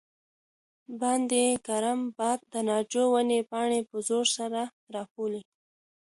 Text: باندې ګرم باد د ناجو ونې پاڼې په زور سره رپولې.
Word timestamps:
باندې 1.01 1.41
ګرم 1.67 2.01
باد 2.17 2.39
د 2.51 2.53
ناجو 2.69 3.03
ونې 3.13 3.39
پاڼې 3.49 3.79
په 3.89 3.97
زور 4.07 4.25
سره 4.37 4.61
رپولې. 4.95 5.41